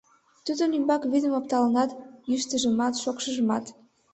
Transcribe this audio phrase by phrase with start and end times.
[0.45, 1.91] Тудын ӱмбак вӱдым опталыныт,
[2.29, 3.65] йӱштыжымат, шокшыжымат.